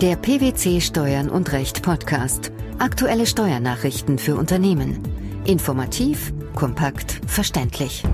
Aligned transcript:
Der 0.00 0.14
PwC 0.14 0.80
Steuern 0.80 1.28
und 1.28 1.50
Recht 1.50 1.82
Podcast. 1.82 2.52
Aktuelle 2.78 3.26
Steuernachrichten 3.26 4.18
für 4.18 4.36
Unternehmen. 4.36 5.02
Informativ, 5.44 6.32
kompakt, 6.54 7.20
verständlich. 7.26 8.04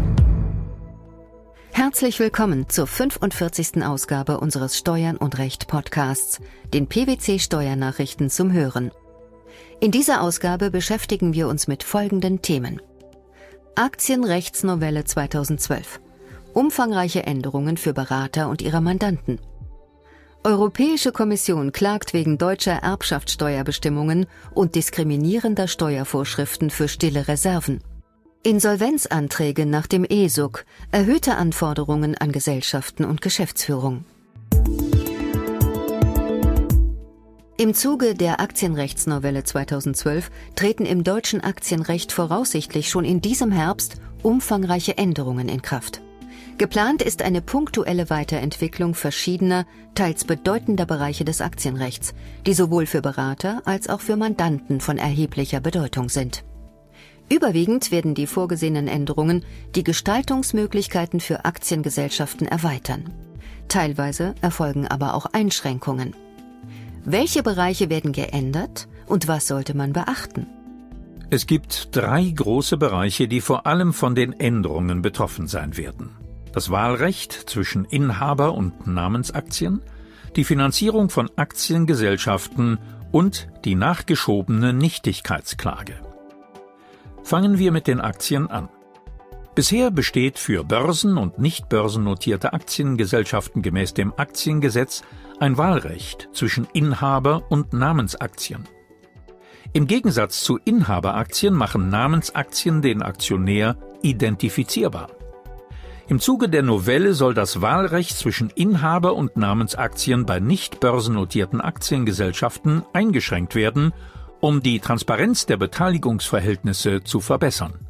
Herzlich 1.72 2.18
willkommen 2.20 2.70
zur 2.70 2.86
45. 2.86 3.84
Ausgabe 3.84 4.40
unseres 4.40 4.78
Steuern 4.78 5.18
und 5.18 5.36
Recht 5.36 5.68
Podcasts, 5.68 6.40
den 6.72 6.86
PwC 6.86 7.38
Steuernachrichten 7.38 8.30
zum 8.30 8.54
Hören. 8.54 8.90
In 9.78 9.90
dieser 9.90 10.22
Ausgabe 10.22 10.70
beschäftigen 10.70 11.34
wir 11.34 11.48
uns 11.48 11.68
mit 11.68 11.82
folgenden 11.82 12.40
Themen. 12.40 12.80
Aktienrechtsnovelle 13.74 15.04
2012. 15.04 16.00
Umfangreiche 16.54 17.24
Änderungen 17.24 17.76
für 17.76 17.92
Berater 17.92 18.48
und 18.48 18.62
ihre 18.62 18.80
Mandanten. 18.80 19.38
Europäische 20.46 21.10
Kommission 21.10 21.72
klagt 21.72 22.12
wegen 22.12 22.36
deutscher 22.36 22.74
Erbschaftssteuerbestimmungen 22.82 24.26
und 24.52 24.74
diskriminierender 24.74 25.68
Steuervorschriften 25.68 26.68
für 26.68 26.86
stille 26.86 27.28
Reserven. 27.28 27.82
Insolvenzanträge 28.42 29.64
nach 29.64 29.86
dem 29.86 30.04
ESUG, 30.04 30.66
erhöhte 30.92 31.36
Anforderungen 31.36 32.14
an 32.18 32.30
Gesellschaften 32.30 33.06
und 33.06 33.22
Geschäftsführung. 33.22 34.04
Im 37.56 37.72
Zuge 37.72 38.14
der 38.14 38.40
Aktienrechtsnovelle 38.40 39.44
2012 39.44 40.30
treten 40.56 40.84
im 40.84 41.04
deutschen 41.04 41.40
Aktienrecht 41.40 42.12
voraussichtlich 42.12 42.90
schon 42.90 43.06
in 43.06 43.22
diesem 43.22 43.50
Herbst 43.50 43.96
umfangreiche 44.22 44.98
Änderungen 44.98 45.48
in 45.48 45.62
Kraft. 45.62 46.02
Geplant 46.56 47.02
ist 47.02 47.22
eine 47.22 47.42
punktuelle 47.42 48.10
Weiterentwicklung 48.10 48.94
verschiedener, 48.94 49.66
teils 49.96 50.24
bedeutender 50.24 50.86
Bereiche 50.86 51.24
des 51.24 51.40
Aktienrechts, 51.40 52.14
die 52.46 52.54
sowohl 52.54 52.86
für 52.86 53.02
Berater 53.02 53.62
als 53.64 53.88
auch 53.88 54.00
für 54.00 54.14
Mandanten 54.16 54.80
von 54.80 54.96
erheblicher 54.96 55.58
Bedeutung 55.58 56.08
sind. 56.08 56.44
Überwiegend 57.28 57.90
werden 57.90 58.14
die 58.14 58.28
vorgesehenen 58.28 58.86
Änderungen 58.86 59.44
die 59.74 59.82
Gestaltungsmöglichkeiten 59.82 61.18
für 61.18 61.44
Aktiengesellschaften 61.44 62.46
erweitern. 62.46 63.10
Teilweise 63.66 64.36
erfolgen 64.40 64.86
aber 64.86 65.14
auch 65.14 65.26
Einschränkungen. 65.26 66.14
Welche 67.04 67.42
Bereiche 67.42 67.90
werden 67.90 68.12
geändert 68.12 68.86
und 69.06 69.26
was 69.26 69.48
sollte 69.48 69.76
man 69.76 69.92
beachten? 69.92 70.46
Es 71.30 71.48
gibt 71.48 71.96
drei 71.96 72.22
große 72.30 72.76
Bereiche, 72.76 73.26
die 73.26 73.40
vor 73.40 73.66
allem 73.66 73.92
von 73.92 74.14
den 74.14 74.32
Änderungen 74.38 75.02
betroffen 75.02 75.48
sein 75.48 75.76
werden 75.76 76.10
das 76.54 76.70
Wahlrecht 76.70 77.32
zwischen 77.32 77.84
Inhaber 77.84 78.54
und 78.54 78.86
Namensaktien, 78.86 79.82
die 80.36 80.44
Finanzierung 80.44 81.10
von 81.10 81.28
Aktiengesellschaften 81.36 82.78
und 83.10 83.48
die 83.64 83.74
nachgeschobene 83.74 84.72
Nichtigkeitsklage. 84.72 85.94
Fangen 87.24 87.58
wir 87.58 87.72
mit 87.72 87.88
den 87.88 88.00
Aktien 88.00 88.48
an. 88.48 88.68
Bisher 89.56 89.90
besteht 89.90 90.38
für 90.38 90.64
börsen- 90.64 91.18
und 91.18 91.38
nicht 91.38 91.68
börsennotierte 91.68 92.52
Aktiengesellschaften 92.52 93.62
gemäß 93.62 93.94
dem 93.94 94.12
Aktiengesetz 94.16 95.02
ein 95.40 95.58
Wahlrecht 95.58 96.28
zwischen 96.32 96.68
Inhaber 96.72 97.44
und 97.48 97.72
Namensaktien. 97.72 98.64
Im 99.72 99.88
Gegensatz 99.88 100.44
zu 100.44 100.58
Inhaberaktien 100.64 101.52
machen 101.54 101.88
Namensaktien 101.88 102.80
den 102.80 103.02
Aktionär 103.02 103.76
identifizierbar. 104.02 105.08
Im 106.06 106.20
Zuge 106.20 106.50
der 106.50 106.62
Novelle 106.62 107.14
soll 107.14 107.32
das 107.32 107.62
Wahlrecht 107.62 108.16
zwischen 108.18 108.50
Inhaber 108.50 109.14
und 109.14 109.38
Namensaktien 109.38 110.26
bei 110.26 110.38
nicht 110.38 110.78
börsennotierten 110.78 111.62
Aktiengesellschaften 111.62 112.82
eingeschränkt 112.92 113.54
werden, 113.54 113.94
um 114.40 114.62
die 114.62 114.80
Transparenz 114.80 115.46
der 115.46 115.56
Beteiligungsverhältnisse 115.56 117.02
zu 117.04 117.20
verbessern. 117.20 117.86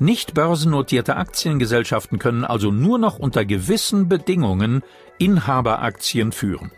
Nicht 0.00 0.34
börsennotierte 0.34 1.16
Aktiengesellschaften 1.16 2.18
können 2.18 2.44
also 2.44 2.72
nur 2.72 2.98
noch 2.98 3.20
unter 3.20 3.44
gewissen 3.44 4.08
Bedingungen 4.08 4.82
Inhaberaktien 5.18 6.32
führen. 6.32 6.72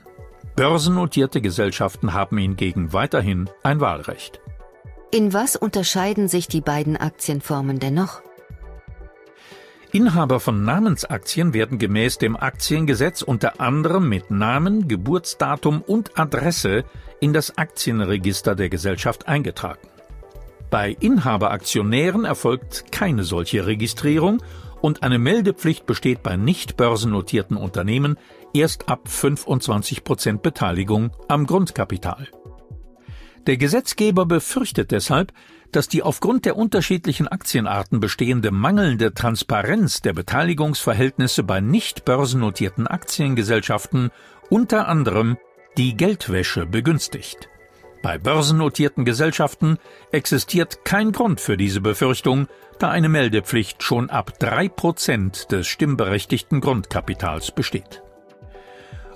Börsennotierte 0.56 1.40
Gesellschaften 1.40 2.12
haben 2.12 2.36
hingegen 2.36 2.92
weiterhin 2.92 3.48
ein 3.62 3.80
Wahlrecht. 3.80 4.40
In 5.10 5.32
was 5.32 5.56
unterscheiden 5.56 6.28
sich 6.28 6.48
die 6.48 6.60
beiden 6.60 6.98
Aktienformen 6.98 7.78
dennoch? 7.78 8.22
Inhaber 9.92 10.38
von 10.38 10.64
Namensaktien 10.64 11.52
werden 11.52 11.78
gemäß 11.78 12.18
dem 12.18 12.36
Aktiengesetz 12.36 13.22
unter 13.22 13.60
anderem 13.60 14.08
mit 14.08 14.30
Namen, 14.30 14.86
Geburtsdatum 14.86 15.82
und 15.82 16.18
Adresse 16.18 16.84
in 17.18 17.32
das 17.32 17.58
Aktienregister 17.58 18.54
der 18.54 18.68
Gesellschaft 18.68 19.26
eingetragen. 19.26 19.80
Bei 20.70 20.96
Inhaberaktionären 21.00 22.24
erfolgt 22.24 22.92
keine 22.92 23.24
solche 23.24 23.66
Registrierung 23.66 24.42
und 24.80 25.02
eine 25.02 25.18
Meldepflicht 25.18 25.86
besteht 25.86 26.22
bei 26.22 26.36
nicht 26.36 26.76
börsennotierten 26.76 27.56
Unternehmen 27.56 28.16
erst 28.54 28.88
ab 28.88 29.08
25 29.08 30.04
Prozent 30.04 30.42
Beteiligung 30.42 31.10
am 31.26 31.46
Grundkapital. 31.46 32.28
Der 33.46 33.56
Gesetzgeber 33.56 34.26
befürchtet 34.26 34.90
deshalb, 34.90 35.32
dass 35.72 35.88
die 35.88 36.02
aufgrund 36.02 36.44
der 36.44 36.56
unterschiedlichen 36.56 37.28
Aktienarten 37.28 38.00
bestehende 38.00 38.50
mangelnde 38.50 39.14
Transparenz 39.14 40.02
der 40.02 40.12
Beteiligungsverhältnisse 40.12 41.42
bei 41.42 41.60
nicht 41.60 42.04
börsennotierten 42.04 42.86
Aktiengesellschaften 42.86 44.10
unter 44.48 44.88
anderem 44.88 45.38
die 45.76 45.96
Geldwäsche 45.96 46.66
begünstigt. 46.66 47.48
Bei 48.02 48.18
börsennotierten 48.18 49.04
Gesellschaften 49.04 49.78
existiert 50.10 50.84
kein 50.84 51.12
Grund 51.12 51.40
für 51.40 51.56
diese 51.56 51.80
Befürchtung, 51.80 52.48
da 52.78 52.90
eine 52.90 53.10
Meldepflicht 53.10 53.82
schon 53.82 54.08
ab 54.08 54.38
drei 54.38 54.68
Prozent 54.68 55.52
des 55.52 55.66
stimmberechtigten 55.66 56.60
Grundkapitals 56.60 57.52
besteht. 57.52 58.02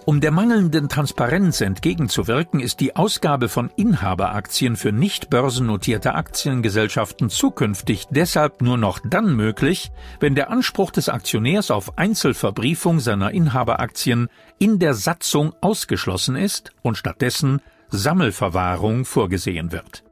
Um 0.07 0.21
der 0.21 0.33
mangelnden 0.33 0.91
Transparenz 0.91 1.63
entgegenzuwirken, 1.63 2.61
ist 2.61 2.81
die 2.81 2.95
Ausgabe 2.95 3.49
von 3.49 3.71
Inhaberaktien 3.75 4.77
für 4.77 4.93
nicht 4.93 5.31
börsennotierte 5.31 6.15
Aktiengesellschaften 6.15 7.31
zukünftig 7.31 8.07
deshalb 8.11 8.61
nur 8.61 8.77
noch 8.77 8.99
dann 9.03 9.35
möglich, 9.35 9.93
wenn 10.21 10.35
der 10.35 10.51
Anspruch 10.51 10.91
des 10.91 11.09
Aktionärs 11.09 11.71
auf 11.71 11.97
Einzelverbriefung 11.97 13.01
seiner 13.01 13.31
Inhaberaktien 13.31 14.29
in 14.59 14.79
der 14.79 14.93
Satzung 14.93 15.55
ausgeschlossen 15.63 16.37
ist 16.37 16.73
und 16.83 16.99
stattdessen 16.99 17.63
Sammelverwahrung 17.89 19.07
vorgesehen 19.07 19.73
wird. 19.73 20.04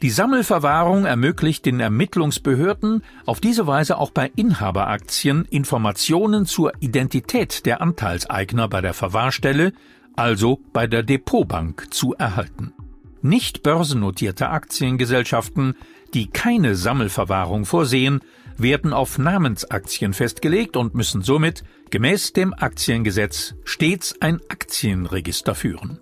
Die 0.00 0.10
Sammelverwahrung 0.10 1.06
ermöglicht 1.06 1.66
den 1.66 1.80
Ermittlungsbehörden 1.80 3.02
auf 3.26 3.40
diese 3.40 3.66
Weise 3.66 3.98
auch 3.98 4.12
bei 4.12 4.30
Inhaberaktien 4.36 5.44
Informationen 5.46 6.46
zur 6.46 6.72
Identität 6.78 7.66
der 7.66 7.80
Anteilseigner 7.80 8.68
bei 8.68 8.80
der 8.80 8.94
Verwahrstelle, 8.94 9.72
also 10.14 10.60
bei 10.72 10.86
der 10.86 11.02
Depotbank, 11.02 11.92
zu 11.92 12.14
erhalten. 12.14 12.72
Nicht 13.22 13.64
börsennotierte 13.64 14.50
Aktiengesellschaften, 14.50 15.74
die 16.14 16.28
keine 16.28 16.76
Sammelverwahrung 16.76 17.64
vorsehen, 17.64 18.20
werden 18.56 18.92
auf 18.92 19.18
Namensaktien 19.18 20.12
festgelegt 20.12 20.76
und 20.76 20.94
müssen 20.94 21.22
somit 21.22 21.64
gemäß 21.90 22.32
dem 22.32 22.54
Aktiengesetz 22.54 23.56
stets 23.64 24.14
ein 24.20 24.40
Aktienregister 24.48 25.56
führen. 25.56 25.98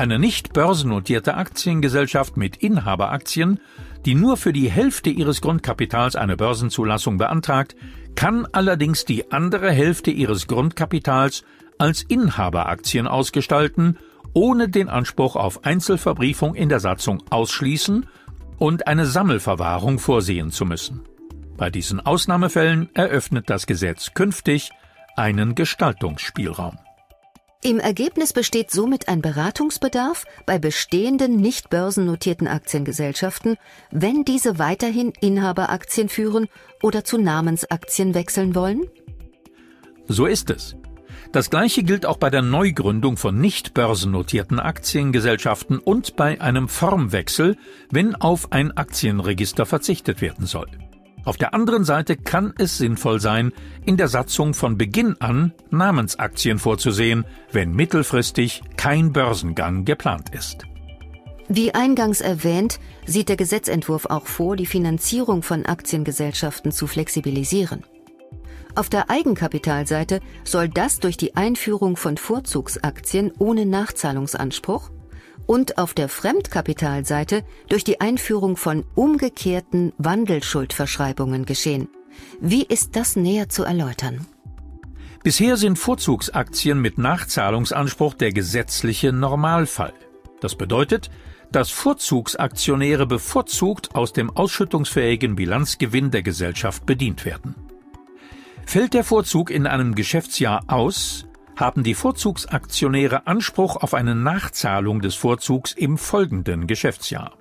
Eine 0.00 0.18
nicht 0.18 0.54
börsennotierte 0.54 1.34
Aktiengesellschaft 1.34 2.38
mit 2.38 2.56
Inhaberaktien, 2.56 3.60
die 4.06 4.14
nur 4.14 4.38
für 4.38 4.54
die 4.54 4.70
Hälfte 4.70 5.10
ihres 5.10 5.42
Grundkapitals 5.42 6.16
eine 6.16 6.38
Börsenzulassung 6.38 7.18
beantragt, 7.18 7.76
kann 8.14 8.46
allerdings 8.50 9.04
die 9.04 9.30
andere 9.30 9.70
Hälfte 9.70 10.10
ihres 10.10 10.46
Grundkapitals 10.46 11.44
als 11.76 12.00
Inhaberaktien 12.00 13.06
ausgestalten, 13.06 13.98
ohne 14.32 14.70
den 14.70 14.88
Anspruch 14.88 15.36
auf 15.36 15.66
Einzelverbriefung 15.66 16.54
in 16.54 16.70
der 16.70 16.80
Satzung 16.80 17.22
ausschließen 17.28 18.06
und 18.56 18.86
eine 18.86 19.04
Sammelverwahrung 19.04 19.98
vorsehen 19.98 20.50
zu 20.50 20.64
müssen. 20.64 21.02
Bei 21.58 21.68
diesen 21.68 22.00
Ausnahmefällen 22.00 22.88
eröffnet 22.94 23.50
das 23.50 23.66
Gesetz 23.66 24.14
künftig 24.14 24.70
einen 25.16 25.54
Gestaltungsspielraum. 25.54 26.78
Im 27.62 27.78
Ergebnis 27.78 28.32
besteht 28.32 28.70
somit 28.70 29.08
ein 29.08 29.20
Beratungsbedarf 29.20 30.24
bei 30.46 30.58
bestehenden 30.58 31.36
nicht 31.36 31.68
börsennotierten 31.68 32.48
Aktiengesellschaften, 32.48 33.58
wenn 33.90 34.24
diese 34.24 34.58
weiterhin 34.58 35.12
Inhaberaktien 35.20 36.08
führen 36.08 36.48
oder 36.82 37.04
zu 37.04 37.18
Namensaktien 37.18 38.14
wechseln 38.14 38.54
wollen? 38.54 38.86
So 40.08 40.24
ist 40.24 40.48
es. 40.48 40.74
Das 41.32 41.50
gleiche 41.50 41.82
gilt 41.82 42.06
auch 42.06 42.16
bei 42.16 42.30
der 42.30 42.40
Neugründung 42.40 43.18
von 43.18 43.38
nicht 43.38 43.74
börsennotierten 43.74 44.58
Aktiengesellschaften 44.58 45.78
und 45.78 46.16
bei 46.16 46.40
einem 46.40 46.66
Formwechsel, 46.66 47.58
wenn 47.90 48.14
auf 48.14 48.52
ein 48.52 48.74
Aktienregister 48.74 49.66
verzichtet 49.66 50.22
werden 50.22 50.46
soll. 50.46 50.68
Auf 51.24 51.36
der 51.36 51.52
anderen 51.54 51.84
Seite 51.84 52.16
kann 52.16 52.54
es 52.58 52.78
sinnvoll 52.78 53.20
sein, 53.20 53.52
in 53.84 53.96
der 53.96 54.08
Satzung 54.08 54.54
von 54.54 54.78
Beginn 54.78 55.16
an 55.20 55.52
Namensaktien 55.70 56.58
vorzusehen, 56.58 57.24
wenn 57.52 57.72
mittelfristig 57.72 58.62
kein 58.76 59.12
Börsengang 59.12 59.84
geplant 59.84 60.30
ist. 60.34 60.64
Wie 61.48 61.74
eingangs 61.74 62.20
erwähnt, 62.20 62.78
sieht 63.06 63.28
der 63.28 63.36
Gesetzentwurf 63.36 64.06
auch 64.06 64.26
vor, 64.26 64.56
die 64.56 64.66
Finanzierung 64.66 65.42
von 65.42 65.66
Aktiengesellschaften 65.66 66.72
zu 66.72 66.86
flexibilisieren. 66.86 67.84
Auf 68.76 68.88
der 68.88 69.10
Eigenkapitalseite 69.10 70.20
soll 70.44 70.68
das 70.68 71.00
durch 71.00 71.16
die 71.16 71.34
Einführung 71.34 71.96
von 71.96 72.16
Vorzugsaktien 72.16 73.32
ohne 73.38 73.66
Nachzahlungsanspruch 73.66 74.90
und 75.46 75.78
auf 75.78 75.94
der 75.94 76.08
Fremdkapitalseite 76.08 77.44
durch 77.68 77.84
die 77.84 78.00
Einführung 78.00 78.56
von 78.56 78.84
umgekehrten 78.94 79.92
Wandelschuldverschreibungen 79.98 81.44
geschehen. 81.44 81.88
Wie 82.40 82.64
ist 82.64 82.96
das 82.96 83.16
näher 83.16 83.48
zu 83.48 83.64
erläutern? 83.64 84.26
Bisher 85.22 85.56
sind 85.56 85.78
Vorzugsaktien 85.78 86.80
mit 86.80 86.96
Nachzahlungsanspruch 86.96 88.14
der 88.14 88.32
gesetzliche 88.32 89.12
Normalfall. 89.12 89.92
Das 90.40 90.54
bedeutet, 90.54 91.10
dass 91.52 91.70
Vorzugsaktionäre 91.70 93.06
bevorzugt 93.06 93.94
aus 93.94 94.12
dem 94.12 94.30
ausschüttungsfähigen 94.30 95.36
Bilanzgewinn 95.36 96.10
der 96.10 96.22
Gesellschaft 96.22 96.86
bedient 96.86 97.24
werden. 97.24 97.54
Fällt 98.64 98.94
der 98.94 99.04
Vorzug 99.04 99.50
in 99.50 99.66
einem 99.66 99.94
Geschäftsjahr 99.94 100.62
aus, 100.68 101.26
haben 101.60 101.84
die 101.84 101.94
Vorzugsaktionäre 101.94 103.26
Anspruch 103.26 103.76
auf 103.76 103.94
eine 103.94 104.14
Nachzahlung 104.14 105.00
des 105.00 105.14
Vorzugs 105.14 105.72
im 105.72 105.98
folgenden 105.98 106.66
Geschäftsjahr. 106.66 107.36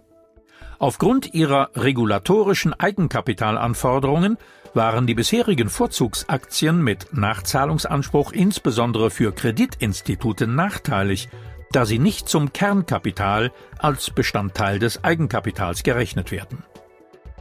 Aufgrund 0.77 1.33
ihrer 1.33 1.71
regulatorischen 1.75 2.73
Eigenkapitalanforderungen 2.73 4.37
waren 4.73 5.07
die 5.07 5.15
bisherigen 5.15 5.69
Vorzugsaktien 5.69 6.83
mit 6.83 7.13
Nachzahlungsanspruch 7.13 8.31
insbesondere 8.31 9.09
für 9.09 9.33
Kreditinstitute 9.33 10.47
nachteilig, 10.47 11.29
da 11.71 11.85
sie 11.85 11.99
nicht 11.99 12.29
zum 12.29 12.53
Kernkapital 12.53 13.51
als 13.77 14.11
Bestandteil 14.11 14.79
des 14.79 15.03
Eigenkapitals 15.03 15.83
gerechnet 15.83 16.31
werden. 16.31 16.63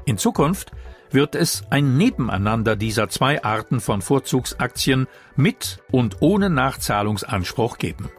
In 0.04 0.16
Zukunft 0.16 0.72
wird 1.10 1.34
es 1.34 1.62
ein 1.70 1.96
Nebeneinander 1.96 2.76
dieser 2.76 3.08
zwei 3.08 3.42
Arten 3.42 3.80
von 3.80 4.02
Vorzugsaktien 4.02 5.06
mit 5.36 5.78
und 5.90 6.16
ohne 6.20 6.50
Nachzahlungsanspruch 6.50 7.78
geben. 7.78 8.10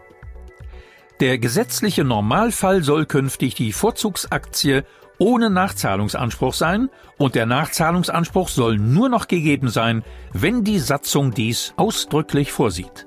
Der 1.20 1.38
gesetzliche 1.38 2.06
Normalfall 2.06 2.84
soll 2.84 3.06
künftig 3.06 3.54
die 3.56 3.74
Vorzugsaktie 3.74 4.84
ohne 5.18 5.50
Nachzahlungsanspruch 5.50 6.54
sein 6.54 6.90
und 7.18 7.36
der 7.36 7.46
Nachzahlungsanspruch 7.46 8.48
soll 8.48 8.78
nur 8.78 9.10
noch 9.10 9.28
gegeben 9.28 9.68
sein, 9.68 10.04
wenn 10.32 10.64
die 10.64 10.80
Satzung 10.80 11.32
dies 11.32 11.74
ausdrücklich 11.76 12.54
vorsieht. 12.54 13.06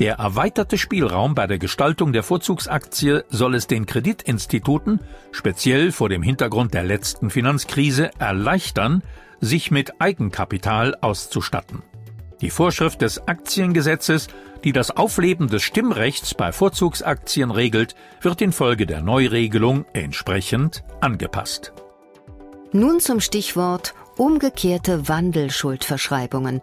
Der 0.00 0.16
erweiterte 0.16 0.76
Spielraum 0.76 1.36
bei 1.36 1.46
der 1.46 1.58
Gestaltung 1.58 2.12
der 2.12 2.24
Vorzugsaktie 2.24 3.24
soll 3.28 3.54
es 3.54 3.68
den 3.68 3.86
Kreditinstituten, 3.86 5.00
speziell 5.30 5.92
vor 5.92 6.08
dem 6.08 6.22
Hintergrund 6.22 6.74
der 6.74 6.82
letzten 6.82 7.30
Finanzkrise, 7.30 8.10
erleichtern, 8.18 9.02
sich 9.40 9.70
mit 9.70 10.00
Eigenkapital 10.00 10.96
auszustatten. 11.00 11.82
Die 12.40 12.50
Vorschrift 12.50 13.02
des 13.02 13.28
Aktiengesetzes, 13.28 14.26
die 14.64 14.72
das 14.72 14.90
Aufleben 14.90 15.48
des 15.48 15.62
Stimmrechts 15.62 16.34
bei 16.34 16.50
Vorzugsaktien 16.50 17.52
regelt, 17.52 17.94
wird 18.20 18.42
infolge 18.42 18.86
der 18.86 19.00
Neuregelung 19.00 19.84
entsprechend 19.92 20.82
angepasst. 21.00 21.72
Nun 22.72 22.98
zum 22.98 23.20
Stichwort 23.20 23.94
umgekehrte 24.16 25.08
Wandelschuldverschreibungen. 25.08 26.62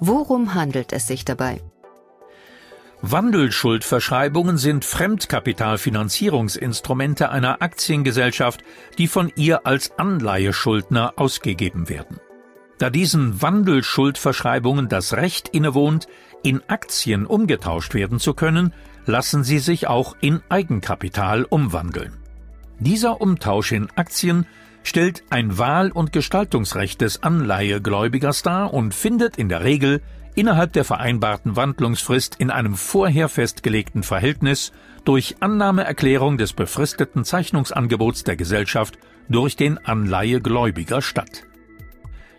Worum 0.00 0.54
handelt 0.54 0.92
es 0.92 1.06
sich 1.06 1.24
dabei? 1.24 1.60
Wandelschuldverschreibungen 3.04 4.58
sind 4.58 4.84
Fremdkapitalfinanzierungsinstrumente 4.84 7.30
einer 7.30 7.60
Aktiengesellschaft, 7.60 8.62
die 8.96 9.08
von 9.08 9.32
ihr 9.34 9.66
als 9.66 9.98
Anleiheschuldner 9.98 11.14
ausgegeben 11.16 11.88
werden. 11.88 12.20
Da 12.78 12.90
diesen 12.90 13.42
Wandelschuldverschreibungen 13.42 14.88
das 14.88 15.14
Recht 15.14 15.48
innewohnt, 15.48 16.06
in 16.44 16.62
Aktien 16.68 17.26
umgetauscht 17.26 17.94
werden 17.94 18.20
zu 18.20 18.34
können, 18.34 18.72
lassen 19.04 19.42
sie 19.42 19.58
sich 19.58 19.88
auch 19.88 20.14
in 20.20 20.40
Eigenkapital 20.48 21.44
umwandeln. 21.44 22.18
Dieser 22.78 23.20
Umtausch 23.20 23.72
in 23.72 23.88
Aktien 23.96 24.46
stellt 24.84 25.24
ein 25.28 25.58
Wahl- 25.58 25.90
und 25.90 26.12
Gestaltungsrecht 26.12 27.00
des 27.00 27.24
Anleihegläubigers 27.24 28.42
dar 28.42 28.72
und 28.72 28.94
findet 28.94 29.38
in 29.38 29.48
der 29.48 29.64
Regel 29.64 30.02
innerhalb 30.34 30.72
der 30.72 30.84
vereinbarten 30.84 31.56
Wandlungsfrist 31.56 32.36
in 32.36 32.50
einem 32.50 32.74
vorher 32.74 33.28
festgelegten 33.28 34.02
Verhältnis 34.02 34.72
durch 35.04 35.36
Annahmeerklärung 35.40 36.38
des 36.38 36.52
befristeten 36.52 37.24
Zeichnungsangebots 37.24 38.24
der 38.24 38.36
Gesellschaft 38.36 38.98
durch 39.28 39.56
den 39.56 39.78
Anleihegläubiger 39.78 41.02
statt. 41.02 41.44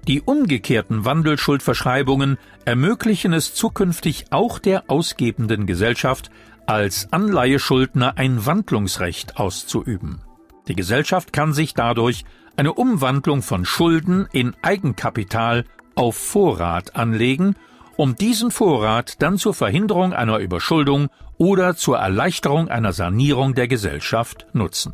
Die 0.07 0.21
umgekehrten 0.21 1.05
Wandelschuldverschreibungen 1.05 2.37
ermöglichen 2.65 3.31
es 3.31 3.53
zukünftig 3.53 4.25
auch 4.31 4.59
der 4.59 4.89
ausgebenden 4.89 5.65
Gesellschaft, 5.65 6.29
als 6.65 7.11
Anleiheschuldner 7.11 8.17
ein 8.17 8.45
Wandlungsrecht 8.45 9.37
auszuüben. 9.37 10.21
Die 10.67 10.75
Gesellschaft 10.75 11.33
kann 11.33 11.53
sich 11.53 11.73
dadurch 11.73 12.25
eine 12.55 12.73
Umwandlung 12.73 13.41
von 13.41 13.65
Schulden 13.65 14.27
in 14.31 14.55
Eigenkapital 14.61 15.65
auf 15.95 16.15
Vorrat 16.15 16.95
anlegen 16.95 17.55
um 17.97 18.15
diesen 18.15 18.51
Vorrat 18.51 19.21
dann 19.21 19.37
zur 19.37 19.53
Verhinderung 19.53 20.13
einer 20.13 20.39
Überschuldung 20.39 21.09
oder 21.37 21.75
zur 21.75 21.97
Erleichterung 21.97 22.67
einer 22.69 22.93
Sanierung 22.93 23.53
der 23.55 23.67
Gesellschaft 23.67 24.47
nutzen. 24.53 24.93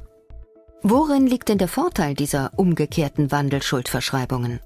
Worin 0.81 1.27
liegt 1.27 1.49
denn 1.49 1.57
der 1.57 1.67
Vorteil 1.67 2.13
dieser 2.13 2.51
umgekehrten 2.55 3.31
Wandelschuldverschreibungen? 3.31 4.61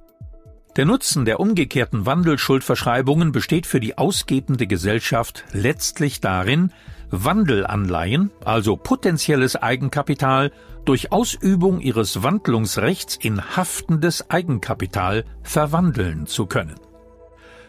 Der 0.75 0.85
Nutzen 0.85 1.25
der 1.25 1.39
umgekehrten 1.39 2.05
Wandelschuldverschreibungen 2.05 3.31
besteht 3.31 3.67
für 3.67 3.79
die 3.79 3.97
ausgebende 3.97 4.65
Gesellschaft 4.65 5.45
letztlich 5.51 6.19
darin, 6.19 6.71
Wandelanleihen, 7.11 8.31
also 8.43 8.75
potenzielles 8.75 9.55
Eigenkapital, 9.55 10.51
durch 10.83 11.11
Ausübung 11.11 11.79
ihres 11.79 12.23
Wandlungsrechts 12.23 13.15
in 13.15 13.55
haftendes 13.55 14.31
Eigenkapital 14.31 15.25
verwandeln 15.43 16.25
zu 16.25 16.47
können. 16.47 16.75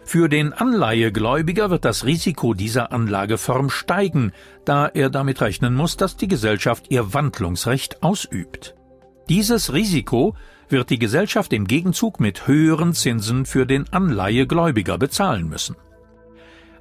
Für 0.05 0.29
den 0.29 0.53
Anleihegläubiger 0.53 1.71
wird 1.71 1.85
das 1.85 2.05
Risiko 2.05 2.55
dieser 2.55 2.93
Anlageform 2.93 3.71
steigen, 3.71 4.33
da 4.65 4.87
er 4.87 5.11
damit 5.11 5.41
rechnen 5.41 5.75
muss, 5.75 5.97
dass 5.97 6.17
die 6.17 6.29
Gesellschaft 6.29 6.87
ihr 6.91 7.15
Wandlungsrecht 7.15 8.03
ausübt. 8.03 8.75
Dieses 9.29 9.73
Risiko 9.73 10.37
wird 10.69 10.91
die 10.91 10.99
Gesellschaft 10.99 11.53
im 11.53 11.67
Gegenzug 11.67 12.21
mit 12.21 12.47
höheren 12.47 12.93
Zinsen 12.93 13.47
für 13.47 13.67
den 13.67 13.91
Anleihegläubiger 13.93 14.99
bezahlen 14.99 15.49
müssen. 15.49 15.77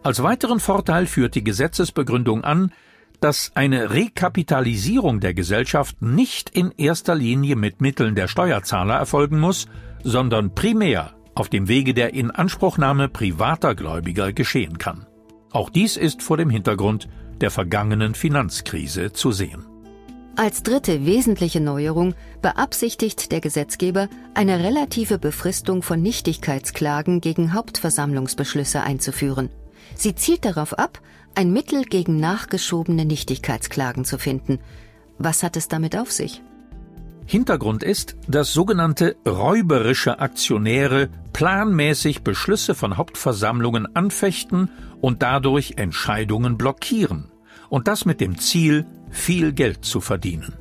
Als 0.04 0.22
weiteren 0.22 0.60
Vorteil 0.60 1.06
führt 1.06 1.36
die 1.36 1.44
Gesetzesbegründung 1.44 2.44
an, 2.44 2.74
dass 3.22 3.54
eine 3.56 3.92
Rekapitalisierung 3.92 5.22
der 5.22 5.34
Gesellschaft 5.34 6.02
nicht 6.02 6.50
in 6.50 6.72
erster 6.72 7.16
Linie 7.16 7.56
mit 7.56 7.80
Mitteln 7.80 8.16
der 8.16 8.28
Steuerzahler 8.28 8.96
erfolgen 8.96 9.40
muss, 9.40 9.68
sondern 10.04 10.54
primär 10.54 11.14
auf 11.36 11.50
dem 11.50 11.68
Wege 11.68 11.94
der 11.94 12.14
Inanspruchnahme 12.14 13.10
privater 13.10 13.76
Gläubiger 13.76 14.34
geschehen 14.34 14.78
kann. 14.78 15.06
Auch 15.52 15.70
dies 15.70 15.98
ist 15.98 16.24
vor 16.24 16.38
dem 16.38 16.50
Hintergrund 16.50 17.08
der 17.42 17.52
vergangenen 17.52 18.16
Finanzkrise 18.16 19.14
zu 19.14 19.32
sehen. 19.32 19.66
Als 20.36 20.64
dritte 20.64 21.06
wesentliche 21.06 21.60
Neuerung 21.60 22.16
beabsichtigt 22.42 23.32
der 23.32 23.40
Gesetzgeber, 23.40 24.10
eine 24.34 24.64
relative 24.64 25.20
Befristung 25.20 25.84
von 25.84 26.02
Nichtigkeitsklagen 26.02 27.22
gegen 27.22 27.54
Hauptversammlungsbeschlüsse 27.54 28.82
einzuführen. 28.82 29.50
Sie 29.96 30.16
zielt 30.16 30.44
darauf 30.44 30.74
ab, 30.80 31.00
ein 31.36 31.54
Mittel 31.54 31.84
gegen 31.84 32.20
nachgeschobene 32.20 33.06
Nichtigkeitsklagen 33.06 34.06
zu 34.06 34.18
finden. 34.18 34.60
Was 35.20 35.44
hat 35.44 35.56
es 35.56 35.68
damit 35.68 35.96
auf 35.96 36.12
sich? 36.12 36.42
Hintergrund 37.26 37.84
ist, 37.84 38.16
dass 38.28 38.54
sogenannte 38.54 39.16
räuberische 39.28 40.20
Aktionäre 40.20 41.10
planmäßig 41.32 42.24
Beschlüsse 42.24 42.76
von 42.76 42.98
Hauptversammlungen 42.98 43.96
anfechten 43.96 44.70
und 45.02 45.24
dadurch 45.24 45.74
Entscheidungen 45.78 46.58
blockieren, 46.58 47.32
und 47.70 47.88
das 47.88 48.06
mit 48.06 48.22
dem 48.22 48.38
Ziel, 48.38 48.86
viel 49.10 49.54
Geld 49.54 49.86
zu 49.86 50.02
verdienen. 50.02 50.54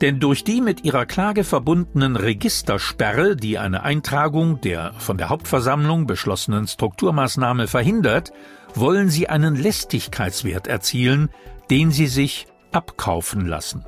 Denn 0.00 0.18
durch 0.18 0.44
die 0.44 0.62
mit 0.62 0.84
ihrer 0.84 1.04
Klage 1.04 1.44
verbundenen 1.44 2.16
Registersperre, 2.16 3.36
die 3.36 3.58
eine 3.58 3.82
Eintragung 3.82 4.60
der 4.62 4.94
von 4.94 5.18
der 5.18 5.28
Hauptversammlung 5.28 6.06
beschlossenen 6.06 6.66
Strukturmaßnahme 6.66 7.66
verhindert, 7.66 8.32
wollen 8.74 9.10
sie 9.10 9.28
einen 9.28 9.56
Lästigkeitswert 9.56 10.68
erzielen, 10.68 11.28
den 11.70 11.90
sie 11.90 12.06
sich 12.06 12.46
abkaufen 12.72 13.44
lassen. 13.44 13.84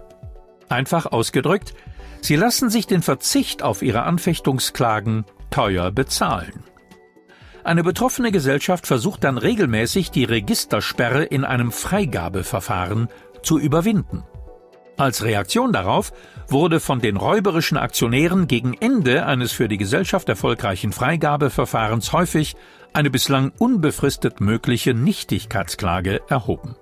Einfach 0.73 1.05
ausgedrückt, 1.05 1.75
Sie 2.23 2.35
lassen 2.35 2.71
sich 2.71 2.87
den 2.87 3.02
Verzicht 3.02 3.62
auf 3.62 3.83
ihre 3.83 4.05
Anfechtungsklagen 4.05 5.25
teuer 5.50 5.91
bezahlen. 5.91 6.64
Eine 7.62 7.83
betroffene 7.83 8.33
Gesellschaft 8.33 8.87
versucht 8.87 9.25
dann 9.25 9.37
regelmäßig, 9.38 10.12
die 10.12 10.25
Registersperre 10.25 11.25
in 11.25 11.45
einem 11.45 11.73
Freigabeverfahren 11.73 13.09
zu 13.43 13.59
überwinden. 13.59 14.25
Als 14.97 15.25
Reaktion 15.25 15.73
darauf 15.73 16.12
wurde 16.49 16.81
von 16.81 17.00
den 17.00 17.17
räuberischen 17.17 17.76
Aktionären 17.76 18.47
gegen 18.47 18.75
Ende 18.75 19.26
eines 19.26 19.52
für 19.52 19.69
die 19.69 19.79
Gesellschaft 19.79 20.29
erfolgreichen 20.29 20.93
Freigabeverfahrens 20.93 22.12
häufig 22.12 22.57
eine 22.93 23.11
bislang 23.11 23.52
unbefristet 23.59 24.41
mögliche 24.41 24.95
Nichtigkeitsklage 24.95 26.23
erhoben. 26.29 26.76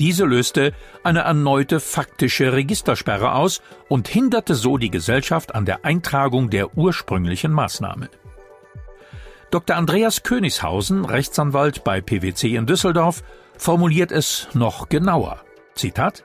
Diese 0.00 0.24
löste 0.24 0.72
eine 1.04 1.20
erneute 1.20 1.80
faktische 1.80 2.52
Registersperre 2.52 3.34
aus 3.34 3.62
und 3.88 4.08
hinderte 4.08 4.54
so 4.54 4.78
die 4.78 4.90
Gesellschaft 4.90 5.54
an 5.54 5.64
der 5.64 5.84
Eintragung 5.84 6.50
der 6.50 6.76
ursprünglichen 6.76 7.52
Maßnahme. 7.52 8.08
Dr. 9.50 9.76
Andreas 9.76 10.22
Königshausen, 10.22 11.04
Rechtsanwalt 11.04 11.84
bei 11.84 12.00
PwC 12.00 12.56
in 12.56 12.66
Düsseldorf, 12.66 13.22
formuliert 13.58 14.10
es 14.10 14.48
noch 14.54 14.88
genauer. 14.88 15.44
Zitat 15.74 16.24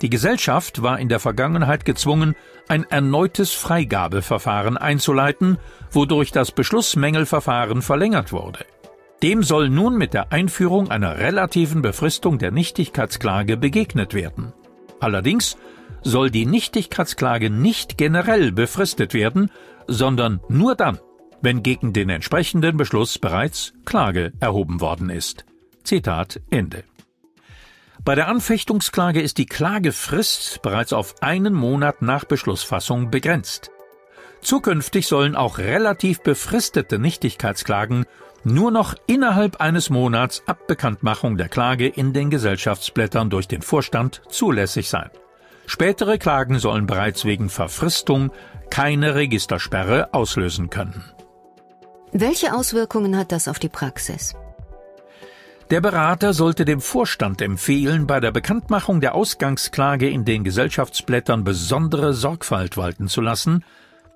Die 0.00 0.10
Gesellschaft 0.10 0.80
war 0.80 1.00
in 1.00 1.08
der 1.08 1.18
Vergangenheit 1.18 1.84
gezwungen, 1.84 2.36
ein 2.68 2.84
erneutes 2.84 3.52
Freigabeverfahren 3.52 4.76
einzuleiten, 4.76 5.58
wodurch 5.90 6.30
das 6.32 6.52
Beschlussmängelverfahren 6.52 7.82
verlängert 7.82 8.32
wurde. 8.32 8.64
Dem 9.22 9.42
soll 9.42 9.70
nun 9.70 9.96
mit 9.96 10.12
der 10.14 10.32
Einführung 10.32 10.90
einer 10.90 11.18
relativen 11.18 11.82
Befristung 11.82 12.38
der 12.38 12.50
Nichtigkeitsklage 12.50 13.56
begegnet 13.56 14.12
werden. 14.12 14.52
Allerdings 15.00 15.56
soll 16.02 16.30
die 16.30 16.46
Nichtigkeitsklage 16.46 17.50
nicht 17.50 17.96
generell 17.96 18.52
befristet 18.52 19.14
werden, 19.14 19.50
sondern 19.86 20.40
nur 20.48 20.74
dann, 20.74 20.98
wenn 21.40 21.62
gegen 21.62 21.92
den 21.92 22.10
entsprechenden 22.10 22.76
Beschluss 22.76 23.18
bereits 23.18 23.72
Klage 23.84 24.32
erhoben 24.40 24.80
worden 24.80 25.10
ist. 25.10 25.44
Zitat 25.82 26.40
Ende. 26.50 26.84
Bei 28.04 28.14
der 28.14 28.28
Anfechtungsklage 28.28 29.20
ist 29.20 29.38
die 29.38 29.46
Klagefrist 29.46 30.62
bereits 30.62 30.92
auf 30.92 31.22
einen 31.22 31.54
Monat 31.54 32.02
nach 32.02 32.24
Beschlussfassung 32.24 33.10
begrenzt. 33.10 33.70
Zukünftig 34.42 35.08
sollen 35.08 35.34
auch 35.34 35.58
relativ 35.58 36.20
befristete 36.20 37.00
Nichtigkeitsklagen 37.00 38.06
nur 38.46 38.70
noch 38.70 38.94
innerhalb 39.06 39.60
eines 39.60 39.90
Monats 39.90 40.42
ab 40.46 40.68
Bekanntmachung 40.68 41.36
der 41.36 41.48
Klage 41.48 41.88
in 41.88 42.12
den 42.12 42.30
Gesellschaftsblättern 42.30 43.28
durch 43.28 43.48
den 43.48 43.60
Vorstand 43.60 44.22
zulässig 44.28 44.88
sein. 44.88 45.10
Spätere 45.66 46.16
Klagen 46.16 46.60
sollen 46.60 46.86
bereits 46.86 47.24
wegen 47.24 47.48
Verfristung 47.48 48.30
keine 48.70 49.16
Registersperre 49.16 50.14
auslösen 50.14 50.70
können. 50.70 51.04
Welche 52.12 52.54
Auswirkungen 52.54 53.16
hat 53.16 53.32
das 53.32 53.48
auf 53.48 53.58
die 53.58 53.68
Praxis? 53.68 54.36
Der 55.70 55.80
Berater 55.80 56.32
sollte 56.32 56.64
dem 56.64 56.80
Vorstand 56.80 57.42
empfehlen, 57.42 58.06
bei 58.06 58.20
der 58.20 58.30
Bekanntmachung 58.30 59.00
der 59.00 59.16
Ausgangsklage 59.16 60.08
in 60.08 60.24
den 60.24 60.44
Gesellschaftsblättern 60.44 61.42
besondere 61.42 62.14
Sorgfalt 62.14 62.76
walten 62.76 63.08
zu 63.08 63.20
lassen, 63.20 63.64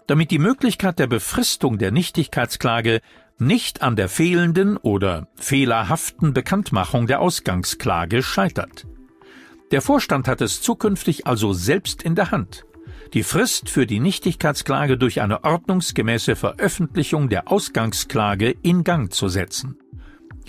damit 0.07 0.31
die 0.31 0.39
Möglichkeit 0.39 1.01
der 1.01 1.09
Befristung 1.09 1.79
der 1.79 1.91
Nichtigkeitsklage 1.91 3.01
nicht 3.41 3.83
an 3.83 3.97
der 3.97 4.09
fehlenden 4.09 4.77
oder 4.77 5.29
fehlerhaften 5.37 6.33
Bekanntmachung 6.33 7.07
der 7.07 7.21
Ausgangsklage 7.21 8.23
scheitert. 8.23 8.87
Der 9.71 9.83
Vorstand 9.83 10.29
hat 10.29 10.41
es 10.41 10.63
zukünftig 10.63 11.27
also 11.27 11.53
selbst 11.53 12.03
in 12.03 12.15
der 12.15 12.31
Hand 12.31 12.65
die 13.15 13.23
Frist 13.25 13.69
für 13.69 13.87
die 13.87 14.01
Nichtigkeitsklage 14.01 14.97
durch 14.97 15.21
eine 15.21 15.45
ordnungsgemäße 15.45 16.37
Veröffentlichung 16.37 17.29
der 17.29 17.51
Ausgangsklage 17.51 18.55
in 18.63 18.85
Gang 18.85 19.13
zu 19.13 19.29
setzen. 19.29 19.77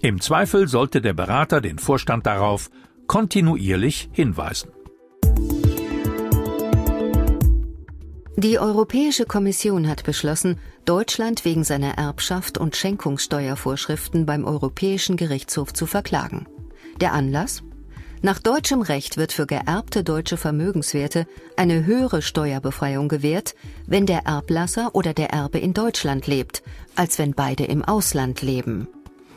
Im 0.01 0.21
Zweifel 0.21 0.67
sollte 0.67 1.01
der 1.01 1.13
Berater 1.13 1.61
den 1.61 1.79
Vorstand 1.79 2.25
darauf 2.25 2.69
kontinuierlich 3.07 4.09
hinweisen. 4.11 4.71
Die 8.43 8.57
Europäische 8.57 9.25
Kommission 9.25 9.87
hat 9.87 10.03
beschlossen, 10.03 10.57
Deutschland 10.85 11.45
wegen 11.45 11.63
seiner 11.63 11.99
Erbschaft 11.99 12.57
und 12.57 12.75
Schenkungssteuervorschriften 12.75 14.25
beim 14.25 14.45
Europäischen 14.45 15.15
Gerichtshof 15.15 15.73
zu 15.73 15.85
verklagen. 15.85 16.47
Der 16.99 17.13
Anlass? 17.13 17.61
Nach 18.23 18.39
deutschem 18.39 18.81
Recht 18.81 19.17
wird 19.17 19.31
für 19.31 19.45
geerbte 19.45 20.03
deutsche 20.03 20.37
Vermögenswerte 20.37 21.27
eine 21.55 21.85
höhere 21.85 22.23
Steuerbefreiung 22.23 23.09
gewährt, 23.09 23.53
wenn 23.85 24.07
der 24.07 24.25
Erblasser 24.25 24.95
oder 24.95 25.13
der 25.13 25.29
Erbe 25.29 25.59
in 25.59 25.75
Deutschland 25.75 26.25
lebt, 26.25 26.63
als 26.95 27.19
wenn 27.19 27.35
beide 27.35 27.65
im 27.65 27.85
Ausland 27.85 28.41
leben. 28.41 28.87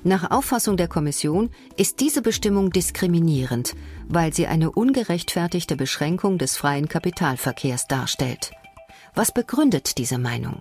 Nach 0.02 0.30
Auffassung 0.30 0.78
der 0.78 0.88
Kommission 0.88 1.50
ist 1.76 2.00
diese 2.00 2.22
Bestimmung 2.22 2.70
diskriminierend, 2.70 3.74
weil 4.08 4.32
sie 4.32 4.46
eine 4.46 4.70
ungerechtfertigte 4.70 5.76
Beschränkung 5.76 6.38
des 6.38 6.56
freien 6.56 6.88
Kapitalverkehrs 6.88 7.86
darstellt. 7.86 8.50
Was 9.14 9.32
begründet 9.32 9.98
diese 9.98 10.18
Meinung? 10.18 10.60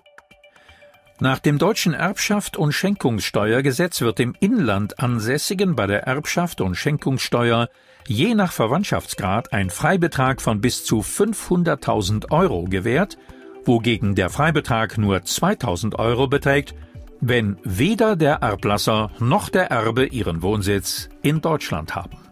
Nach 1.20 1.38
dem 1.38 1.58
deutschen 1.58 1.94
Erbschaft 1.94 2.56
und 2.56 2.72
Schenkungssteuergesetz 2.72 4.00
wird 4.00 4.18
dem 4.18 4.34
Inland 4.40 4.98
Ansässigen 5.00 5.76
bei 5.76 5.86
der 5.86 6.04
Erbschaft 6.04 6.60
und 6.60 6.74
Schenkungssteuer 6.74 7.68
je 8.06 8.34
nach 8.34 8.52
Verwandtschaftsgrad 8.52 9.52
ein 9.52 9.70
Freibetrag 9.70 10.40
von 10.40 10.60
bis 10.60 10.84
zu 10.84 11.00
500.000 11.00 12.30
Euro 12.30 12.64
gewährt, 12.64 13.16
wogegen 13.64 14.14
der 14.14 14.30
Freibetrag 14.30 14.98
nur 14.98 15.18
2.000 15.18 15.96
Euro 15.96 16.26
beträgt, 16.26 16.74
wenn 17.20 17.56
weder 17.64 18.16
der 18.16 18.34
Erblasser 18.36 19.10
noch 19.18 19.48
der 19.48 19.70
Erbe 19.70 20.06
ihren 20.06 20.42
Wohnsitz 20.42 21.08
in 21.22 21.40
Deutschland 21.40 21.94
haben. 21.94 22.23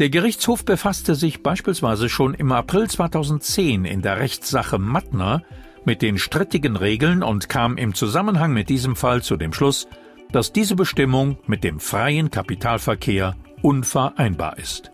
Der 0.00 0.08
Gerichtshof 0.08 0.64
befasste 0.64 1.14
sich 1.14 1.42
beispielsweise 1.42 2.08
schon 2.08 2.32
im 2.32 2.52
April 2.52 2.88
2010 2.88 3.84
in 3.84 4.00
der 4.00 4.18
Rechtssache 4.18 4.78
Mattner 4.78 5.42
mit 5.84 6.00
den 6.00 6.16
strittigen 6.16 6.76
Regeln 6.76 7.22
und 7.22 7.50
kam 7.50 7.76
im 7.76 7.92
Zusammenhang 7.92 8.54
mit 8.54 8.70
diesem 8.70 8.96
Fall 8.96 9.22
zu 9.22 9.36
dem 9.36 9.52
Schluss, 9.52 9.88
dass 10.32 10.54
diese 10.54 10.74
Bestimmung 10.74 11.36
mit 11.46 11.64
dem 11.64 11.80
freien 11.80 12.30
Kapitalverkehr 12.30 13.36
unvereinbar 13.60 14.56
ist. 14.56 14.90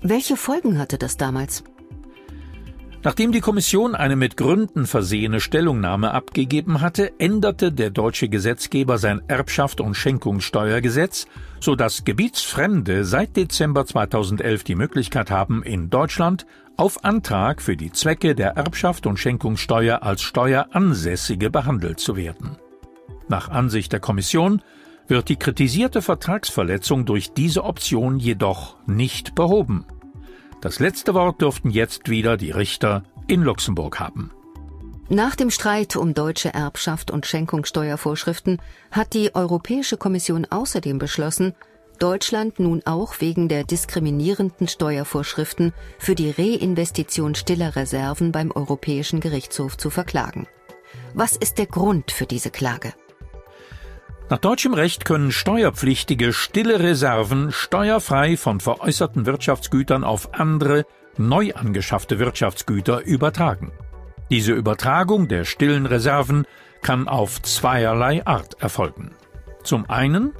Welche 0.00 0.36
Folgen 0.36 0.78
hatte 0.78 0.96
das 0.96 1.16
damals? 1.16 1.64
Nachdem 3.02 3.32
die 3.32 3.40
Kommission 3.40 3.96
eine 3.96 4.14
mit 4.14 4.36
Gründen 4.36 4.86
versehene 4.86 5.40
Stellungnahme 5.40 6.12
abgegeben 6.12 6.80
hatte, 6.80 7.18
änderte 7.18 7.72
der 7.72 7.90
deutsche 7.90 8.28
Gesetzgeber 8.28 8.96
sein 8.96 9.22
Erbschaft- 9.26 9.80
und 9.80 9.94
Schenkungssteuergesetz, 9.94 11.26
so 11.60 11.74
dass 11.74 12.04
Gebietsfremde 12.04 13.04
seit 13.04 13.36
Dezember 13.36 13.86
2011 13.86 14.64
die 14.64 14.74
Möglichkeit 14.74 15.30
haben, 15.30 15.62
in 15.62 15.90
Deutschland 15.90 16.46
auf 16.76 17.04
Antrag 17.04 17.60
für 17.60 17.76
die 17.76 17.92
Zwecke 17.92 18.34
der 18.34 18.56
Erbschaft 18.56 19.06
und 19.06 19.18
Schenkungssteuer 19.18 20.02
als 20.02 20.22
Steueransässige 20.22 21.50
behandelt 21.50 22.00
zu 22.00 22.16
werden. 22.16 22.56
Nach 23.28 23.48
Ansicht 23.48 23.92
der 23.92 24.00
Kommission 24.00 24.62
wird 25.06 25.28
die 25.28 25.36
kritisierte 25.36 26.02
Vertragsverletzung 26.02 27.04
durch 27.04 27.32
diese 27.32 27.64
Option 27.64 28.18
jedoch 28.18 28.76
nicht 28.86 29.34
behoben. 29.34 29.84
Das 30.60 30.78
letzte 30.78 31.14
Wort 31.14 31.40
dürften 31.40 31.70
jetzt 31.70 32.08
wieder 32.08 32.36
die 32.36 32.50
Richter 32.50 33.02
in 33.26 33.42
Luxemburg 33.42 34.00
haben. 34.00 34.30
Nach 35.12 35.34
dem 35.34 35.50
Streit 35.50 35.96
um 35.96 36.14
deutsche 36.14 36.54
Erbschaft 36.54 37.10
und 37.10 37.26
Schenkungssteuervorschriften 37.26 38.62
hat 38.92 39.12
die 39.12 39.34
Europäische 39.34 39.96
Kommission 39.96 40.46
außerdem 40.48 41.00
beschlossen, 41.00 41.56
Deutschland 41.98 42.60
nun 42.60 42.82
auch 42.84 43.14
wegen 43.18 43.48
der 43.48 43.64
diskriminierenden 43.64 44.68
Steuervorschriften 44.68 45.72
für 45.98 46.14
die 46.14 46.30
Reinvestition 46.30 47.34
stiller 47.34 47.74
Reserven 47.74 48.30
beim 48.30 48.52
Europäischen 48.52 49.18
Gerichtshof 49.18 49.76
zu 49.76 49.90
verklagen. 49.90 50.46
Was 51.12 51.34
ist 51.34 51.58
der 51.58 51.66
Grund 51.66 52.12
für 52.12 52.26
diese 52.26 52.52
Klage? 52.52 52.94
Nach 54.28 54.38
deutschem 54.38 54.74
Recht 54.74 55.04
können 55.04 55.32
Steuerpflichtige 55.32 56.32
stille 56.32 56.78
Reserven 56.78 57.50
steuerfrei 57.50 58.36
von 58.36 58.60
veräußerten 58.60 59.26
Wirtschaftsgütern 59.26 60.04
auf 60.04 60.34
andere, 60.34 60.86
neu 61.18 61.52
angeschaffte 61.52 62.20
Wirtschaftsgüter 62.20 63.02
übertragen. 63.02 63.72
Diese 64.30 64.52
Übertragung 64.52 65.28
der 65.28 65.44
stillen 65.44 65.86
Reserven 65.86 66.46
kann 66.82 67.08
auf 67.08 67.42
zweierlei 67.42 68.24
Art 68.26 68.62
erfolgen. 68.62 69.10
Zum 69.64 69.90
einen 69.90 70.32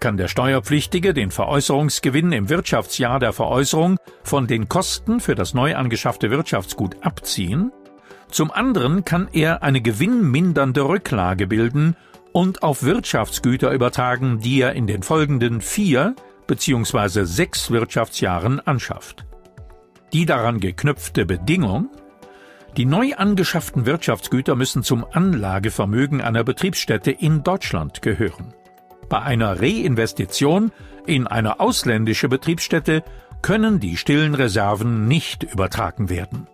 kann 0.00 0.16
der 0.16 0.28
Steuerpflichtige 0.28 1.12
den 1.12 1.30
Veräußerungsgewinn 1.30 2.30
im 2.30 2.48
Wirtschaftsjahr 2.48 3.18
der 3.18 3.32
Veräußerung 3.32 3.96
von 4.22 4.46
den 4.46 4.68
Kosten 4.68 5.18
für 5.18 5.34
das 5.34 5.54
neu 5.54 5.74
angeschaffte 5.74 6.30
Wirtschaftsgut 6.30 6.96
abziehen, 7.02 7.72
zum 8.30 8.50
anderen 8.50 9.04
kann 9.04 9.28
er 9.32 9.62
eine 9.62 9.80
gewinnmindernde 9.80 10.86
Rücklage 10.86 11.46
bilden 11.46 11.96
und 12.32 12.62
auf 12.62 12.82
Wirtschaftsgüter 12.82 13.72
übertragen, 13.72 14.40
die 14.40 14.60
er 14.60 14.74
in 14.74 14.86
den 14.86 15.02
folgenden 15.02 15.60
vier 15.60 16.14
bzw. 16.46 17.24
sechs 17.24 17.70
Wirtschaftsjahren 17.70 18.60
anschafft. 18.60 19.24
Die 20.12 20.26
daran 20.26 20.60
geknüpfte 20.60 21.24
Bedingung 21.24 21.88
Die 22.76 22.84
neu 22.84 23.14
angeschafften 23.14 23.86
Wirtschaftsgüter 23.86 24.54
müssen 24.54 24.82
zum 24.82 25.04
Anlagevermögen 25.10 26.20
einer 26.20 26.44
Betriebsstätte 26.44 27.10
in 27.10 27.42
Deutschland 27.42 28.02
gehören. 28.02 28.54
Bei 29.08 29.22
einer 29.22 29.60
Reinvestition 29.60 30.70
in 31.06 31.26
eine 31.26 31.60
ausländische 31.60 32.28
Betriebsstätte 32.28 33.02
können 33.42 33.80
die 33.80 33.96
stillen 33.96 34.34
Reserven 34.34 35.08
nicht 35.08 35.42
übertragen 35.42 36.10
werden. 36.10 36.46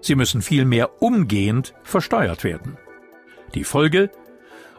Sie 0.00 0.14
müssen 0.14 0.42
vielmehr 0.42 1.02
umgehend 1.02 1.74
versteuert 1.82 2.44
werden. 2.44 2.78
Die 3.54 3.64
Folge 3.64 4.10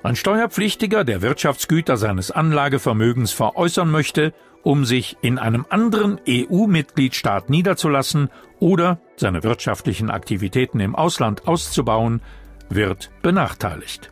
ein 0.02 0.16
Steuerpflichtiger, 0.16 1.04
der 1.04 1.22
Wirtschaftsgüter 1.22 1.98
seines 1.98 2.32
Anlagevermögens 2.32 3.34
veräußern 3.34 3.92
möchte, 3.92 4.34
um 4.64 4.86
sich 4.86 5.18
in 5.22 5.38
einem 5.38 5.66
anderen 5.70 6.20
EU-Mitgliedstaat 6.28 7.50
niederzulassen 7.50 8.30
oder 8.60 9.00
seine 9.16 9.44
wirtschaftlichen 9.44 10.10
Aktivitäten 10.10 10.80
im 10.80 10.96
Ausland 10.96 11.48
auszubauen, 11.48 12.22
wird 12.70 13.12
benachteiligt. 13.22 14.12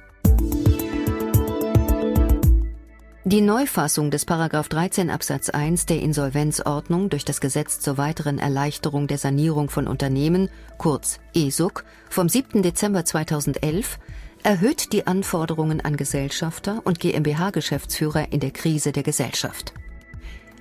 Die 3.29 3.41
Neufassung 3.41 4.09
des 4.09 4.25
13 4.25 5.09
Absatz 5.09 5.49
1 5.49 5.85
der 5.85 5.99
Insolvenzordnung 5.99 7.09
durch 7.09 7.25
das 7.25 7.41
Gesetz 7.41 7.81
zur 7.81 7.97
weiteren 7.97 8.39
Erleichterung 8.39 9.07
der 9.07 9.17
Sanierung 9.17 9.69
von 9.69 9.85
Unternehmen, 9.85 10.49
kurz 10.77 11.19
ESUG, 11.35 11.83
vom 12.09 12.29
7. 12.29 12.61
Dezember 12.61 13.03
2011 13.03 13.99
erhöht 14.43 14.93
die 14.93 15.07
Anforderungen 15.07 15.81
an 15.81 15.97
Gesellschafter 15.97 16.81
und 16.85 17.01
GmbH-Geschäftsführer 17.01 18.31
in 18.31 18.39
der 18.39 18.51
Krise 18.51 18.93
der 18.93 19.03
Gesellschaft. 19.03 19.73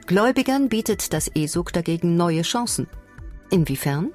Gläubigern 0.07 0.69
bietet 0.69 1.13
das 1.13 1.29
ESUG 1.35 1.73
dagegen 1.73 2.17
neue 2.17 2.43
Chancen. 2.43 2.87
Inwiefern? 3.51 4.13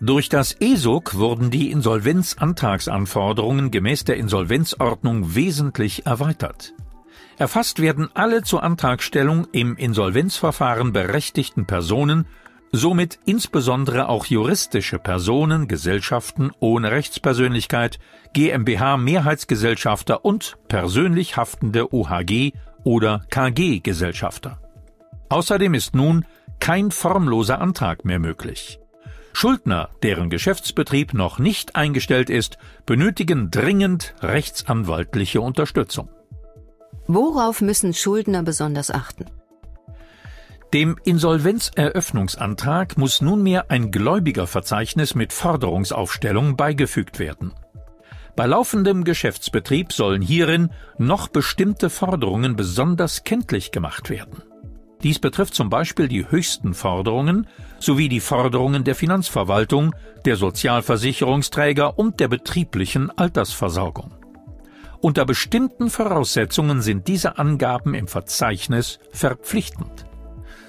Durch 0.00 0.28
das 0.28 0.56
ESUG 0.58 1.14
wurden 1.14 1.52
die 1.52 1.70
Insolvenzantragsanforderungen 1.70 3.70
gemäß 3.70 4.02
der 4.02 4.16
Insolvenzordnung 4.16 5.36
wesentlich 5.36 6.06
erweitert. 6.06 6.74
Erfasst 7.38 7.80
werden 7.80 8.08
alle 8.14 8.42
zur 8.42 8.64
Antragstellung 8.64 9.46
im 9.52 9.76
Insolvenzverfahren 9.76 10.92
berechtigten 10.92 11.66
Personen, 11.66 12.26
somit 12.72 13.20
insbesondere 13.24 14.08
auch 14.08 14.26
juristische 14.26 14.98
Personen, 14.98 15.68
Gesellschaften 15.68 16.50
ohne 16.58 16.90
Rechtspersönlichkeit, 16.90 18.00
GmbH 18.32 18.96
Mehrheitsgesellschafter 18.96 20.24
und 20.24 20.58
persönlich 20.66 21.36
haftende 21.36 21.94
OHG 21.94 22.54
oder 22.82 23.24
KG 23.30 23.78
Gesellschafter. 23.78 24.61
Außerdem 25.32 25.72
ist 25.72 25.94
nun 25.94 26.26
kein 26.60 26.90
formloser 26.90 27.58
Antrag 27.58 28.04
mehr 28.04 28.18
möglich. 28.18 28.78
Schuldner, 29.32 29.88
deren 30.02 30.28
Geschäftsbetrieb 30.28 31.14
noch 31.14 31.38
nicht 31.38 31.74
eingestellt 31.74 32.28
ist, 32.28 32.58
benötigen 32.84 33.50
dringend 33.50 34.14
rechtsanwaltliche 34.20 35.40
Unterstützung. 35.40 36.10
Worauf 37.06 37.62
müssen 37.62 37.94
Schuldner 37.94 38.42
besonders 38.42 38.90
achten? 38.90 39.24
Dem 40.74 40.98
Insolvenzeröffnungsantrag 41.02 42.98
muss 42.98 43.22
nunmehr 43.22 43.70
ein 43.70 43.90
Gläubigerverzeichnis 43.90 45.14
mit 45.14 45.32
Forderungsaufstellung 45.32 46.58
beigefügt 46.58 47.18
werden. 47.18 47.54
Bei 48.36 48.44
laufendem 48.44 49.02
Geschäftsbetrieb 49.02 49.94
sollen 49.94 50.20
hierin 50.20 50.68
noch 50.98 51.28
bestimmte 51.28 51.88
Forderungen 51.88 52.54
besonders 52.54 53.24
kenntlich 53.24 53.70
gemacht 53.70 54.10
werden. 54.10 54.42
Dies 55.02 55.18
betrifft 55.18 55.54
zum 55.54 55.68
Beispiel 55.68 56.06
die 56.06 56.30
höchsten 56.30 56.74
Forderungen 56.74 57.48
sowie 57.80 58.08
die 58.08 58.20
Forderungen 58.20 58.84
der 58.84 58.94
Finanzverwaltung, 58.94 59.94
der 60.24 60.36
Sozialversicherungsträger 60.36 61.98
und 61.98 62.20
der 62.20 62.28
betrieblichen 62.28 63.10
Altersversorgung. 63.18 64.14
Unter 65.00 65.24
bestimmten 65.24 65.90
Voraussetzungen 65.90 66.80
sind 66.80 67.08
diese 67.08 67.36
Angaben 67.36 67.94
im 67.94 68.06
Verzeichnis 68.06 69.00
verpflichtend. 69.10 70.06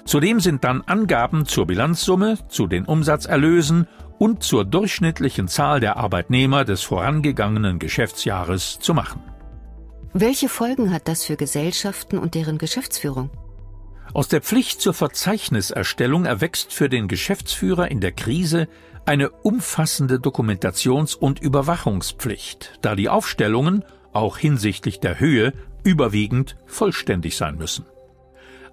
Zudem 0.04 0.40
sind 0.40 0.64
dann 0.64 0.82
Angaben 0.82 1.46
zur 1.46 1.66
Bilanzsumme, 1.66 2.38
zu 2.48 2.66
den 2.66 2.84
Umsatzerlösen 2.84 3.86
und 4.18 4.42
zur 4.42 4.64
durchschnittlichen 4.64 5.46
Zahl 5.46 5.78
der 5.78 5.96
Arbeitnehmer 5.96 6.64
des 6.64 6.82
vorangegangenen 6.82 7.78
Geschäftsjahres 7.78 8.80
zu 8.80 8.92
machen. 8.92 9.22
Welche 10.12 10.48
Folgen 10.48 10.92
hat 10.92 11.06
das 11.06 11.24
für 11.24 11.36
Gesellschaften 11.36 12.18
und 12.18 12.34
deren 12.34 12.58
Geschäftsführung? 12.58 13.30
Aus 14.12 14.28
der 14.28 14.42
Pflicht 14.42 14.80
zur 14.80 14.94
Verzeichniserstellung 14.94 16.24
erwächst 16.24 16.72
für 16.72 16.88
den 16.88 17.08
Geschäftsführer 17.08 17.90
in 17.90 18.00
der 18.00 18.12
Krise 18.12 18.68
eine 19.06 19.30
umfassende 19.30 20.16
Dokumentations- 20.16 21.16
und 21.16 21.40
Überwachungspflicht, 21.40 22.78
da 22.80 22.94
die 22.94 23.08
Aufstellungen 23.08 23.84
auch 24.12 24.38
hinsichtlich 24.38 25.00
der 25.00 25.18
Höhe, 25.18 25.52
überwiegend 25.82 26.56
vollständig 26.66 27.36
sein 27.36 27.56
müssen. 27.56 27.84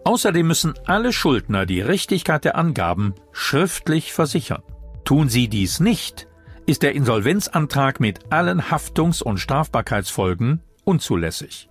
Außerdem 0.03 0.47
müssen 0.47 0.73
alle 0.85 1.13
Schuldner 1.13 1.65
die 1.65 1.81
Richtigkeit 1.81 2.45
der 2.45 2.55
Angaben 2.55 3.13
schriftlich 3.31 4.13
versichern. 4.13 4.63
Tun 5.03 5.29
sie 5.29 5.47
dies 5.47 5.79
nicht, 5.79 6.27
ist 6.65 6.83
der 6.83 6.93
Insolvenzantrag 6.93 7.99
mit 7.99 8.31
allen 8.31 8.71
Haftungs- 8.71 9.21
und 9.21 9.39
Strafbarkeitsfolgen 9.39 10.61
unzulässig. 10.85 11.70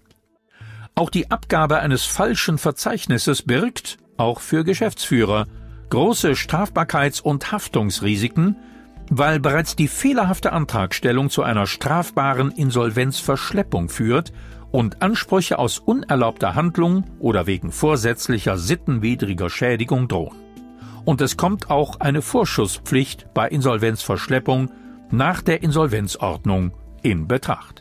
Auch 0.94 1.10
die 1.10 1.30
Abgabe 1.30 1.78
eines 1.78 2.04
falschen 2.04 2.58
Verzeichnisses 2.58 3.42
birgt, 3.42 3.98
auch 4.16 4.40
für 4.40 4.64
Geschäftsführer, 4.64 5.46
große 5.90 6.32
Strafbarkeits- 6.32 7.22
und 7.22 7.52
Haftungsrisiken, 7.52 8.56
weil 9.10 9.40
bereits 9.40 9.74
die 9.76 9.88
fehlerhafte 9.88 10.52
Antragstellung 10.52 11.30
zu 11.30 11.42
einer 11.42 11.66
strafbaren 11.66 12.52
Insolvenzverschleppung 12.52 13.88
führt 13.88 14.32
und 14.70 15.02
Ansprüche 15.02 15.58
aus 15.58 15.78
unerlaubter 15.78 16.54
Handlung 16.54 17.04
oder 17.18 17.46
wegen 17.46 17.72
vorsätzlicher 17.72 18.56
sittenwidriger 18.56 19.50
Schädigung 19.50 20.06
drohen. 20.06 20.36
Und 21.04 21.20
es 21.20 21.36
kommt 21.36 21.70
auch 21.70 21.98
eine 21.98 22.22
Vorschusspflicht 22.22 23.34
bei 23.34 23.48
Insolvenzverschleppung 23.48 24.70
nach 25.10 25.42
der 25.42 25.62
Insolvenzordnung 25.62 26.72
in 27.02 27.26
Betracht. 27.26 27.79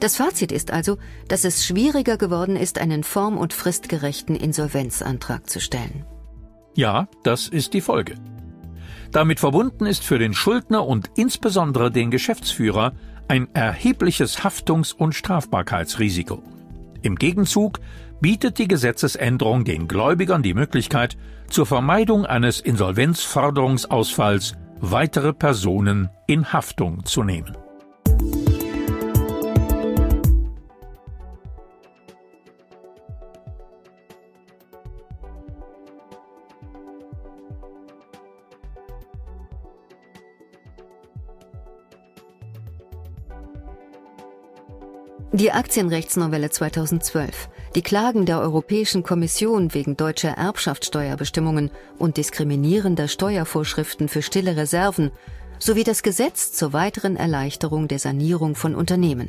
Das 0.00 0.16
Fazit 0.16 0.52
ist 0.52 0.70
also, 0.70 0.98
dass 1.26 1.44
es 1.44 1.66
schwieriger 1.66 2.16
geworden 2.16 2.56
ist, 2.56 2.78
einen 2.78 3.02
form- 3.02 3.36
und 3.36 3.52
fristgerechten 3.52 4.36
Insolvenzantrag 4.36 5.50
zu 5.50 5.60
stellen. 5.60 6.04
Ja, 6.76 7.08
das 7.24 7.48
ist 7.48 7.74
die 7.74 7.80
Folge. 7.80 8.14
Damit 9.10 9.40
verbunden 9.40 9.86
ist 9.86 10.04
für 10.04 10.18
den 10.18 10.34
Schuldner 10.34 10.86
und 10.86 11.10
insbesondere 11.16 11.90
den 11.90 12.10
Geschäftsführer 12.10 12.92
ein 13.26 13.48
erhebliches 13.54 14.44
Haftungs- 14.44 14.92
und 14.92 15.14
Strafbarkeitsrisiko. 15.14 16.42
Im 17.02 17.16
Gegenzug 17.16 17.80
bietet 18.20 18.58
die 18.58 18.68
Gesetzesänderung 18.68 19.64
den 19.64 19.88
Gläubigern 19.88 20.42
die 20.42 20.54
Möglichkeit, 20.54 21.16
zur 21.48 21.66
Vermeidung 21.66 22.26
eines 22.26 22.60
Insolvenzforderungsausfalls 22.60 24.54
weitere 24.80 25.32
Personen 25.32 26.10
in 26.26 26.52
Haftung 26.52 27.04
zu 27.04 27.22
nehmen. 27.22 27.56
Die 45.32 45.52
Aktienrechtsnovelle 45.52 46.48
2012, 46.48 47.50
die 47.74 47.82
Klagen 47.82 48.24
der 48.24 48.40
Europäischen 48.40 49.02
Kommission 49.02 49.74
wegen 49.74 49.94
deutscher 49.94 50.30
Erbschaftssteuerbestimmungen 50.30 51.70
und 51.98 52.16
diskriminierender 52.16 53.08
Steuervorschriften 53.08 54.08
für 54.08 54.22
stille 54.22 54.56
Reserven 54.56 55.10
sowie 55.58 55.84
das 55.84 56.02
Gesetz 56.02 56.52
zur 56.52 56.72
weiteren 56.72 57.16
Erleichterung 57.16 57.88
der 57.88 57.98
Sanierung 57.98 58.54
von 58.54 58.74
Unternehmen. 58.74 59.28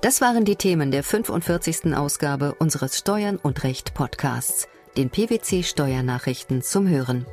Das 0.00 0.20
waren 0.20 0.44
die 0.44 0.54
Themen 0.54 0.92
der 0.92 1.02
45. 1.02 1.96
Ausgabe 1.96 2.54
unseres 2.60 2.96
Steuern 2.96 3.36
und 3.36 3.64
Recht 3.64 3.94
Podcasts, 3.94 4.68
den 4.96 5.10
PwC 5.10 5.64
Steuernachrichten 5.64 6.62
zum 6.62 6.86
Hören. 6.86 7.26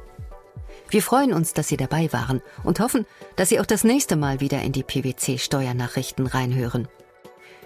Wir 0.90 1.04
freuen 1.04 1.32
uns, 1.32 1.54
dass 1.54 1.68
Sie 1.68 1.78
dabei 1.78 2.12
waren 2.12 2.42
und 2.64 2.80
hoffen, 2.80 3.06
dass 3.36 3.50
Sie 3.50 3.60
auch 3.60 3.68
das 3.68 3.84
nächste 3.84 4.16
Mal 4.16 4.40
wieder 4.40 4.64
in 4.64 4.72
die 4.72 4.82
PwC 4.82 5.38
Steuernachrichten 5.38 6.26
reinhören. 6.26 6.88